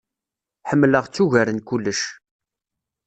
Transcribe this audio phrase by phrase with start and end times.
[0.69, 2.01] Ḥemleɣ-tt ugar n kullec.